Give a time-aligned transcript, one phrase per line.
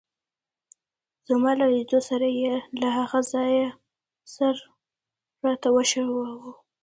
[1.27, 3.69] زما له لیدو سره يې له هغه ځایه
[4.33, 4.55] سر
[5.43, 6.51] راته وښوراوه.